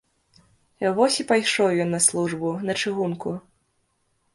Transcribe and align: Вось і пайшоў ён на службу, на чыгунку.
Вось 1.01 1.19
і 1.25 1.27
пайшоў 1.33 1.69
ён 1.85 1.95
на 1.99 2.03
службу, 2.09 2.59
на 2.71 2.81
чыгунку. 2.83 3.41